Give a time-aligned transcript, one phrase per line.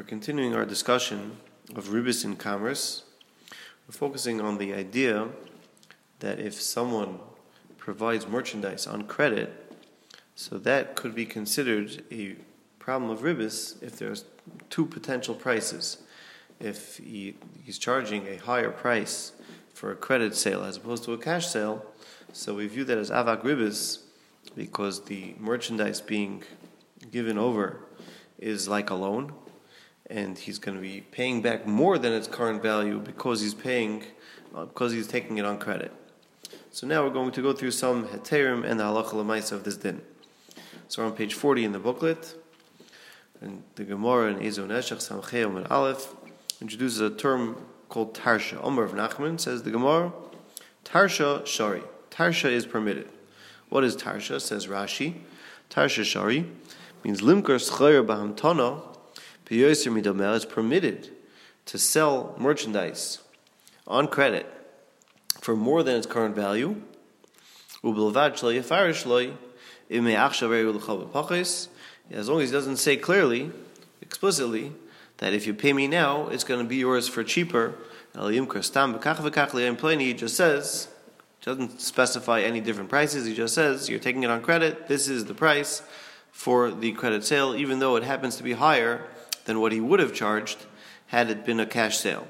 [0.00, 1.36] We're continuing our discussion
[1.76, 3.02] of ribis in commerce.
[3.86, 5.28] We're focusing on the idea
[6.20, 7.18] that if someone
[7.76, 9.74] provides merchandise on credit,
[10.34, 12.36] so that could be considered a
[12.78, 14.24] problem of ribis if there's
[14.70, 15.98] two potential prices.
[16.58, 19.32] If he, he's charging a higher price
[19.74, 21.84] for a credit sale as opposed to a cash sale,
[22.32, 23.98] so we view that as avak ribis
[24.56, 26.42] because the merchandise being
[27.10, 27.80] given over
[28.38, 29.34] is like a loan,
[30.10, 34.02] and he's going to be paying back more than its current value because he's paying,
[34.54, 35.92] uh, because he's taking it on credit.
[36.72, 39.76] So now we're going to go through some heterim and the halacha lemaisa of this
[39.76, 40.02] din.
[40.88, 42.34] So on page 40 in the booklet,
[43.40, 46.14] and the Gemara in Ezo Neshach Samcheom and Aleph
[46.60, 47.56] introduces a term
[47.88, 48.62] called Tarsha.
[48.62, 50.12] Omer Rav Nachman says the Gemara,
[50.84, 51.82] Tarsha Shari.
[52.10, 53.08] Tarsha is permitted.
[53.68, 54.40] What is Tarsha?
[54.40, 55.14] Says Rashi.
[55.70, 56.46] Tarsha Shari
[57.02, 58.89] means Limker Schleyer Bahamtana
[59.50, 61.10] Is permitted
[61.66, 63.18] to sell merchandise
[63.84, 64.46] on credit
[65.40, 66.80] for more than its current value.
[67.82, 67.96] As
[72.28, 73.50] long as he doesn't say clearly,
[74.00, 74.72] explicitly,
[75.18, 77.74] that if you pay me now, it's going to be yours for cheaper.
[78.14, 78.46] He
[80.14, 80.88] just says,
[81.42, 83.26] doesn't specify any different prices.
[83.26, 84.86] He just says, you're taking it on credit.
[84.86, 85.82] This is the price
[86.30, 89.08] for the credit sale, even though it happens to be higher
[89.44, 90.66] than what he would have charged
[91.08, 92.28] had it been a cash sale.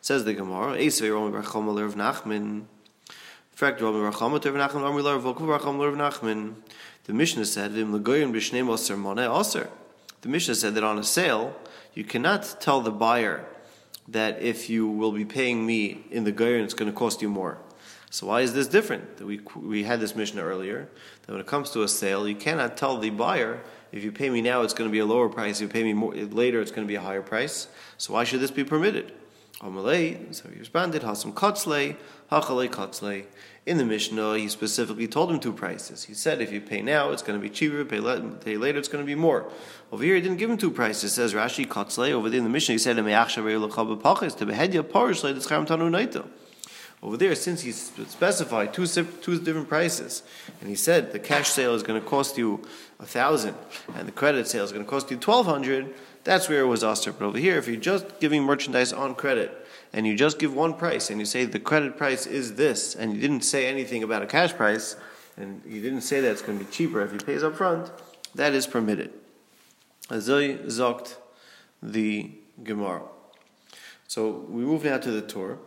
[0.00, 0.76] It says the Gemara,
[7.04, 7.84] the Mishnah said, The
[10.24, 11.56] Mishnah said that on a sale,
[11.94, 13.44] you cannot tell the buyer
[14.08, 17.28] that if you will be paying me in the Goyen, it's going to cost you
[17.28, 17.58] more.
[18.10, 19.20] So why is this different?
[19.20, 20.88] We, we had this Mishnah earlier,
[21.22, 23.60] that when it comes to a sale, you cannot tell the buyer
[23.92, 25.60] if you pay me now, it's going to be a lower price.
[25.60, 27.68] If you pay me more, later, it's going to be a higher price.
[27.98, 29.12] So why should this be permitted?
[29.60, 31.96] So he responded, Hasam Katzlei,
[32.32, 33.26] Hachalei Katzlei.
[33.64, 36.02] In the Mishnah, he specifically told him two prices.
[36.02, 39.04] He said, if you pay now, it's going to be cheaper, pay, later, it's going
[39.04, 39.48] to be more.
[39.92, 41.12] Over here, he didn't give him two prices.
[41.12, 42.10] It says Rashi Katzlei.
[42.10, 43.02] Over there in the Mishnah, he said, to
[47.02, 50.22] Over there, since he specified two, two different prices,
[50.60, 52.62] and he said the cash sale is going to cost you
[53.00, 53.56] a thousand,
[53.96, 55.92] and the credit sale is going to cost you twelve hundred,
[56.22, 57.12] that's where it was aster.
[57.12, 60.74] But over here, if you're just giving merchandise on credit, and you just give one
[60.74, 64.22] price, and you say the credit price is this, and you didn't say anything about
[64.22, 64.94] a cash price,
[65.36, 67.90] and you didn't say that it's going to be cheaper if he pays up front,
[68.36, 69.12] that is permitted.
[70.08, 71.16] Azoy zokt
[71.82, 72.30] the
[72.62, 73.02] Gemara.
[74.06, 75.58] So we move now to the Tur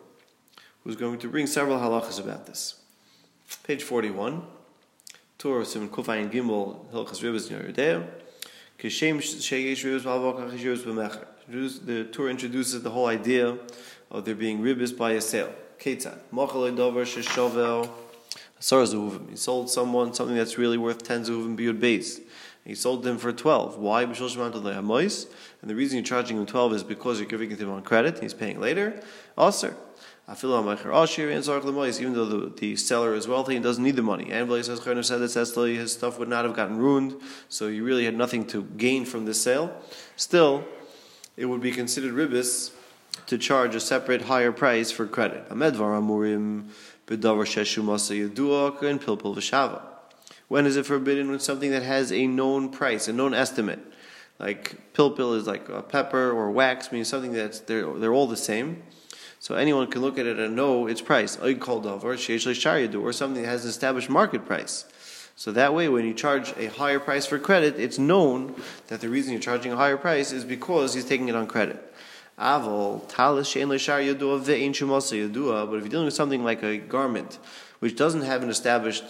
[0.85, 2.75] who's going to bring several halachas about this.
[3.63, 4.43] Page 41,
[5.39, 7.19] Tur Simon Gimel Hilchas.
[11.85, 13.57] The Tur introduces the whole idea
[14.11, 15.53] of there being ribis by a sale.
[15.79, 16.19] Ketzad.
[19.29, 22.21] He sold someone something that's really worth 10 Zehuvim Biyud base.
[22.63, 23.77] He sold them for 12.
[23.77, 24.03] Why?
[24.03, 27.83] And the reason you're charging him 12 is because you're giving it to him on
[27.83, 28.19] credit.
[28.19, 29.01] He's paying later.
[29.37, 29.75] Asar
[30.27, 34.31] Oh, even though the, the seller is wealthy and doesn't need the money.
[34.31, 37.15] And says said that his stuff would not have gotten ruined,
[37.47, 39.75] so he really had nothing to gain from this sale.
[40.15, 40.65] Still,
[41.37, 42.71] it would be considered ribis
[43.27, 45.45] to charge a separate higher price for credit.
[50.47, 51.29] When is it forbidden?
[51.29, 53.79] When something that has a known price, a known estimate.
[54.39, 58.37] Like pilpil is like a pepper or wax, means something that's they're, they're all the
[58.37, 58.83] same.
[59.45, 61.37] So anyone can look at it and know its price.
[61.37, 61.77] Or something
[63.43, 64.85] that has an established market price.
[65.35, 68.55] So that way, when you charge a higher price for credit, it's known
[68.87, 71.93] that the reason you're charging a higher price is because he's taking it on credit.
[72.39, 73.69] Avol, talis ve'in
[74.73, 75.69] yadua.
[75.69, 77.37] But if you're dealing with something like a garment,
[77.77, 79.03] which doesn't have an established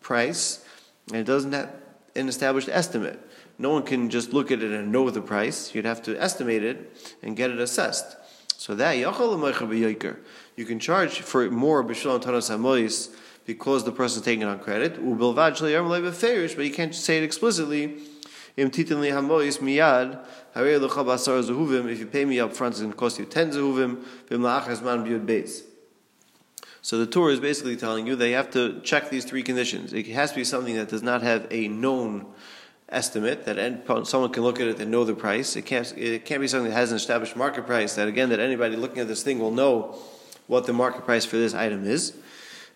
[0.00, 0.64] price,
[1.08, 1.70] and it doesn't have
[2.16, 3.20] an established estimate,
[3.58, 5.74] no one can just look at it and know the price.
[5.74, 8.16] You'd have to estimate it and get it assessed.
[8.62, 8.92] So that
[10.56, 13.10] you can charge for more because
[13.84, 15.04] the person is taking it on credit.
[15.04, 17.96] But you can't say it explicitly.
[18.56, 18.78] If
[21.98, 24.04] you pay me up front, it's going to cost you ten zehuvim.
[26.82, 29.92] So the Tur is basically telling you that you have to check these three conditions.
[29.92, 32.26] It has to be something that does not have a known
[32.92, 35.56] estimate that someone can look at it and know the price.
[35.56, 38.40] It can't, it can't be something that has an established market price that again that
[38.40, 39.98] anybody looking at this thing will know
[40.46, 42.14] what the market price for this item is.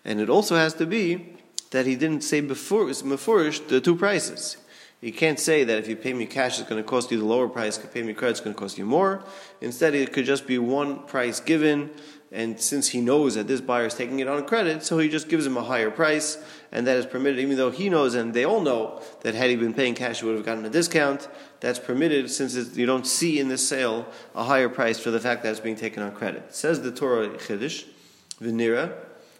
[0.03, 1.37] And it also has to be
[1.71, 4.57] that he didn't say before before the two prices.
[4.99, 7.25] You can't say that if you pay me cash, it's going to cost you the
[7.25, 7.77] lower price.
[7.77, 9.23] If you pay me credit, it's going to cost you more.
[9.61, 11.91] Instead, it could just be one price given,
[12.31, 15.29] and since he knows that this buyer is taking it on credit, so he just
[15.29, 16.37] gives him a higher price,
[16.71, 19.55] and that is permitted, even though he knows and they all know that had he
[19.55, 21.27] been paying cash, he would have gotten a discount.
[21.59, 25.43] That's permitted since you don't see in this sale a higher price for the fact
[25.43, 26.43] that it's being taken on credit.
[26.49, 27.85] It says the Tur Chiddush,
[28.41, 28.93] Venira,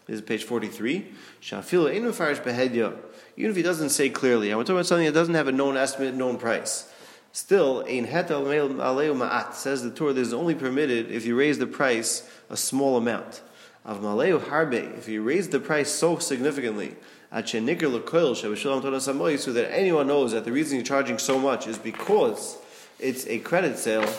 [0.06, 1.12] this is page 43.
[1.42, 2.96] Shafila Ein Mefarish Behedya
[3.38, 5.76] even if he doesn't say clearly, we're talking about something that doesn't have a known
[5.76, 6.92] estimate, known price.
[7.32, 11.66] Still, ein hetel aleu ma'at says the Tur is only permitted if you raise the
[11.66, 13.42] price a small amount.
[13.84, 16.96] Av maleu harbe, if you raise the price so significantly,
[17.30, 22.58] so that anyone knows that the reason you're charging so much is because
[22.98, 24.10] it's a credit sale,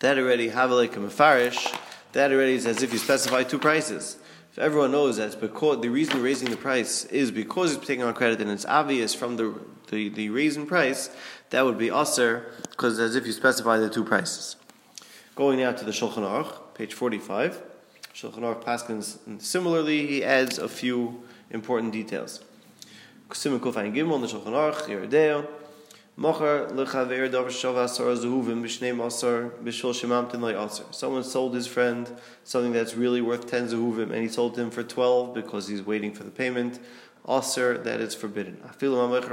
[0.00, 1.78] that already havelek mefarish,
[2.12, 4.18] that already is as if you specify two prices.
[4.52, 8.04] If everyone knows that because the reason you're raising the price is because it's taking
[8.04, 9.54] on credit and it's obvious from the
[9.88, 11.10] the, the raising price,
[11.54, 14.56] that would be usher because as if you specify the two prices.
[15.36, 17.62] Going now to the Shulchan Aruch, page 45.
[18.12, 22.42] Shulchan Aruch Paskins, similarly, he adds a few important details.
[23.32, 25.46] Simon Kufay Gimel, the Shulchan Aruch, Yoreh De'ah,
[26.18, 30.86] Mocher davar shava asar masar b'shul shemamtin loy asar.
[30.92, 32.08] Someone sold his friend
[32.44, 36.12] something that's really worth ten zehuvim, and he sold him for twelve because he's waiting
[36.12, 36.78] for the payment.
[37.26, 38.58] Asar, that is forbidden.
[38.80, 39.24] Even though the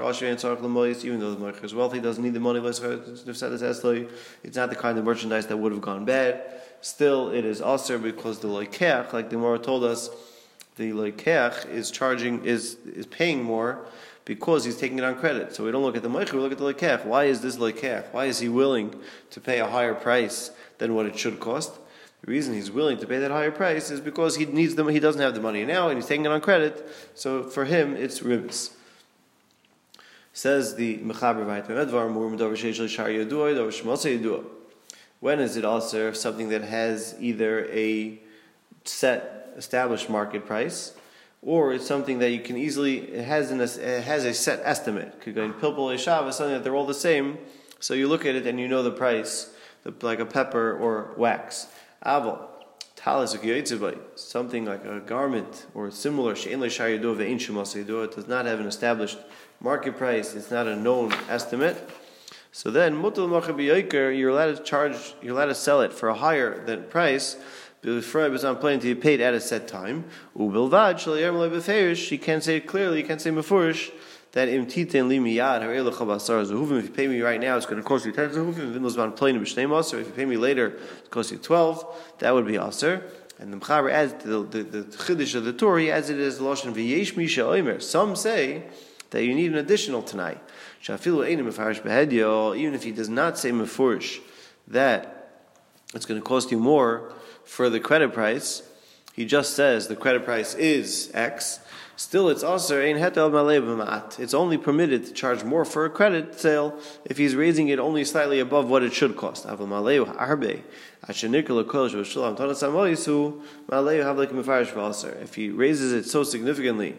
[1.41, 2.61] mocher is wealthy, doesn't need the money.
[2.63, 2.79] It's
[4.55, 6.41] not the kind of merchandise that would have gone bad.
[6.79, 10.09] Still, it is asar because the loikeach, like the Gemara told us,
[10.77, 13.85] the loikeach is charging is is paying more
[14.23, 15.53] because he's taking it on credit.
[15.53, 17.05] So we don't look at the moicher, we look at the lekech.
[17.05, 18.13] Why is this lekech?
[18.13, 18.95] Why is he willing
[19.31, 21.73] to pay a higher price than what it should cost?
[22.23, 24.87] The reason he's willing to pay that higher price is because he needs them.
[24.87, 26.87] He doesn't have the money now, and he's taking it on credit.
[27.15, 28.71] So for him, it's ribis.
[30.33, 31.45] Says the Mechaber
[35.19, 38.19] When is it also something that has either a
[38.85, 40.93] set established market price
[41.41, 45.19] or it's something that you can easily it has an, it has a set estimate.
[45.21, 47.37] Could go in pilpul is something that they're all the same,
[47.79, 49.51] so you look at it and you know the price,
[50.01, 51.67] like a pepper or wax.
[52.05, 52.47] Aval
[52.95, 53.35] talis
[54.15, 59.17] something like a garment or similar it does not have an established
[59.59, 60.35] market price.
[60.35, 61.89] It's not a known estimate.
[62.51, 63.27] So then, mutal
[64.17, 67.37] you're allowed to charge, you're allowed to sell it for a higher than price
[67.83, 70.05] B'frei was on plane to be paid at a set time.
[70.37, 70.99] Ubilvad.
[71.97, 72.99] She can't say it clearly.
[72.99, 73.91] You can't say mefurish
[74.33, 76.79] that im titen li miyad harei lecha basar zehuvim.
[76.79, 78.75] If you pay me right now, it's going to cost you ten zehuvim.
[80.01, 81.85] If you pay me later, it costs you twelve.
[82.19, 83.03] That would be aser.
[83.39, 85.79] And the Mechaber adds the the, the chiddush of the Tur.
[85.79, 87.81] He adds it as lashon v'yesh misha oimer.
[87.81, 88.63] Some say
[89.09, 90.39] that you need an additional tonight.
[90.83, 92.57] Shafilu einim mefarish behedyo.
[92.57, 94.19] Even if he does not say mefurish
[94.67, 95.17] that
[95.93, 97.13] it's going to cost you more
[97.43, 98.61] for the credit price,
[99.13, 101.59] he just says the credit price is X,
[101.95, 106.79] still it's also ein hetel It's only permitted to charge more for a credit sale
[107.05, 109.45] if he's raising it only slightly above what it should cost.
[109.45, 109.59] If
[115.35, 116.97] he raises it so significantly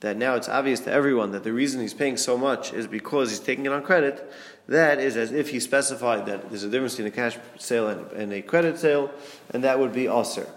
[0.00, 3.30] that now it's obvious to everyone that the reason he's paying so much is because
[3.30, 4.32] he's taking it on credit,
[4.66, 8.32] that is as if he specified that there's a difference between a cash sale and,
[8.32, 9.10] a credit sale,
[9.50, 10.48] and that would be aser.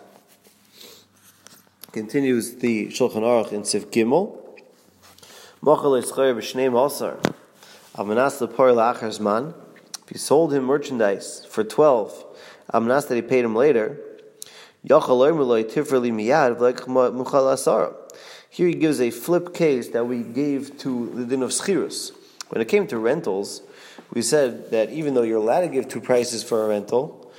[1.95, 4.37] Continues the Shulchan Aruch in Sif Gimel.
[5.63, 7.17] Mochel eschayr b'shneim aser.
[7.95, 9.53] Amanas lepor la'achar zman.
[10.03, 12.25] If he sold him merchandise for 12,
[12.73, 13.97] amanas that he paid him later,
[14.85, 17.95] yachal oimer tifrali miyad muchal asara.
[18.49, 22.11] Here he gives a flip case that we gave to the din of schirus.
[22.49, 23.61] When it came to rentals,
[24.11, 27.31] we said that even though you're allowed to give two prices for a rental,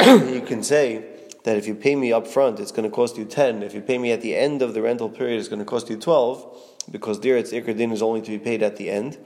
[0.00, 1.13] you can say
[1.44, 3.62] that if you pay me up front, it's going to cost you 10.
[3.62, 5.88] If you pay me at the end of the rental period, it's going to cost
[5.88, 9.18] you 12, because there it's Iker Din is only to be paid at the end,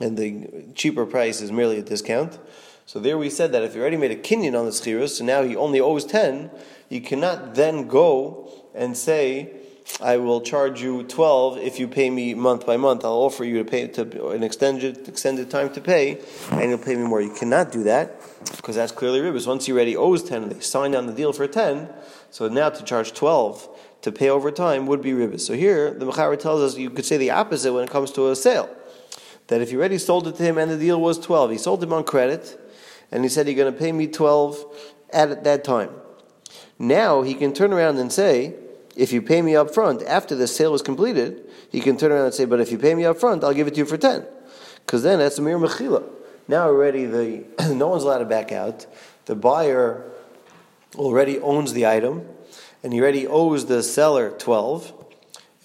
[0.00, 2.38] and the cheaper price is merely a discount.
[2.86, 5.24] So there we said that if you already made a kinyan on the schirus, so
[5.24, 6.50] now he only owes 10,
[6.90, 9.52] you cannot then go and say,
[10.00, 13.04] I will charge you 12 if you pay me month by month.
[13.04, 16.96] I'll offer you to pay to an extended extended time to pay, and you'll pay
[16.96, 17.20] me more.
[17.20, 18.18] You cannot do that
[18.56, 19.46] because that's clearly ribbis.
[19.46, 21.90] Once he already owes 10, they signed on the deal for 10.
[22.30, 23.68] So now to charge 12
[24.02, 25.40] to pay over time would be ribbis.
[25.40, 28.30] So here the Mechaber tells us you could say the opposite when it comes to
[28.30, 28.74] a sale.
[29.48, 31.82] That if you already sold it to him and the deal was 12, he sold
[31.82, 32.58] him on credit,
[33.12, 34.64] and he said you're going to pay me 12
[35.12, 35.90] at that time.
[36.78, 38.54] Now he can turn around and say
[38.96, 42.26] if you pay me up front after the sale is completed, he can turn around
[42.26, 43.96] and say, but if you pay me up front, I'll give it to you for
[43.96, 44.24] 10.
[44.86, 46.04] Because then that's a mere mechila.
[46.46, 48.86] Now already the no one's allowed to back out.
[49.24, 50.10] The buyer
[50.96, 52.28] already owns the item,
[52.82, 54.92] and he already owes the seller 12.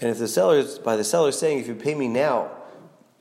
[0.01, 2.49] And if the seller, by the seller saying, if you pay me now,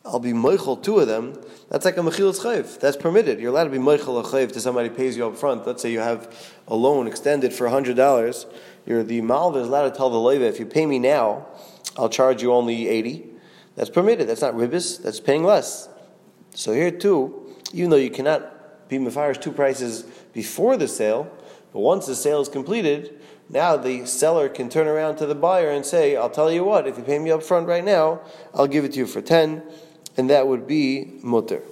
[0.08, 1.34] I'll be moichel two of them,
[1.68, 2.80] that's like a mechilas chayv.
[2.80, 3.40] That's permitted.
[3.40, 5.66] You're allowed to be moichel a chayv to somebody who pays you up front.
[5.66, 6.34] Let's say you have
[6.66, 8.46] a loan extended for $100.
[8.86, 11.46] You're the malva is allowed to tell the leva, if you pay me now,
[11.98, 13.26] I'll charge you only 80.
[13.76, 14.28] That's permitted.
[14.28, 15.02] That's not ribis.
[15.02, 15.90] That's paying less.
[16.54, 21.30] So here too, even though you cannot be mefarish two prices before the sale,
[21.72, 25.70] but once the sale is completed, now the seller can turn around to the buyer
[25.70, 28.20] and say, I'll tell you what, if you pay me up front right now,
[28.54, 29.62] I'll give it to you for 10,
[30.18, 31.62] and that would be mutter.